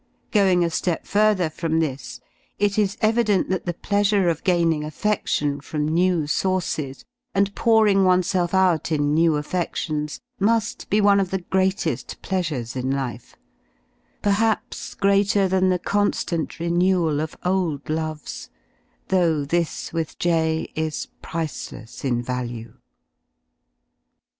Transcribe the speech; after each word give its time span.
Going 0.31 0.63
a 0.63 0.67
^ep 0.69 1.05
further 1.05 1.47
from 1.47 1.79
this 1.79 2.21
it 2.57 2.79
is 2.79 2.97
evident 3.01 3.49
that 3.49 3.67
the 3.67 3.75
pleasure 3.75 4.29
of 4.29 4.43
gaining 4.43 4.81
affedlion 4.81 5.61
from 5.61 5.87
new 5.87 6.25
sources, 6.25 7.05
and 7.35 7.53
pouring 7.53 8.03
oneself 8.03 8.55
out 8.55 8.91
in 8.91 9.13
new 9.13 9.33
^ 9.33 9.39
affedlions 9.39 10.19
mu^ 10.41 10.89
be 10.89 11.01
one 11.01 11.19
of 11.19 11.29
the 11.29 11.41
greater 11.41 11.95
pleasures 12.23 12.75
in 12.75 12.89
life; 12.89 13.35
perhaps 14.23 14.95
greater 14.95 15.47
than 15.47 15.69
the 15.69 15.77
con^ant 15.77 16.57
renewal 16.57 17.19
of 17.21 17.37
old 17.45 17.87
loves, 17.87 18.49
^' 19.09 19.15
"^h 19.15 19.47
jiis 19.49 19.93
with 19.93 20.17
J..... 20.17 20.71
is 20.73 21.09
priceless 21.21 22.03
in 22.03 22.23
value. 22.23 22.73